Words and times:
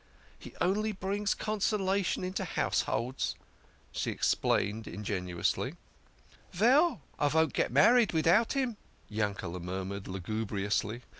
"He 0.39 0.55
only 0.59 0.93
brings 0.93 1.35
consolation 1.35 2.23
into 2.23 2.43
households," 2.43 3.35
she 3.91 4.09
ex 4.09 4.33
plained 4.33 4.87
ingenuously. 4.87 5.75
"Veil, 6.51 7.01
I 7.19 7.27
won't 7.27 7.53
get 7.53 7.71
married 7.71 8.09
midout 8.09 8.53
him," 8.53 8.77
Yankel 9.11 9.61
mur 9.61 9.85
mured 9.85 10.07
lugubriously. 10.07 11.03